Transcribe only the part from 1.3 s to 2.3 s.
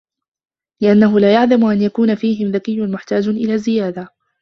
يَعْدَمُ أَنْ يَكُونَ